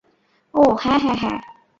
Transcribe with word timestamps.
ওহ, 0.53 0.73
হ্যা, 0.83 0.95
হ্যা 0.97 1.13
হ্যা। 1.13 1.33